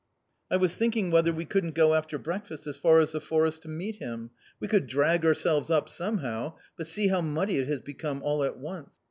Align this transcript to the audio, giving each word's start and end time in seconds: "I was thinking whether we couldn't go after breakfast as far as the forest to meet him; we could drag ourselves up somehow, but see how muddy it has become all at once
"I 0.53 0.57
was 0.57 0.75
thinking 0.75 1.11
whether 1.11 1.31
we 1.31 1.45
couldn't 1.45 1.75
go 1.75 1.93
after 1.93 2.17
breakfast 2.17 2.65
as 2.65 2.75
far 2.75 3.01
as 3.01 3.11
the 3.11 3.21
forest 3.21 3.61
to 3.61 3.67
meet 3.67 3.97
him; 3.97 4.31
we 4.59 4.67
could 4.67 4.87
drag 4.87 5.23
ourselves 5.23 5.69
up 5.69 5.87
somehow, 5.89 6.55
but 6.75 6.87
see 6.87 7.09
how 7.09 7.21
muddy 7.21 7.59
it 7.59 7.67
has 7.67 7.81
become 7.81 8.23
all 8.23 8.43
at 8.43 8.57
once 8.57 8.97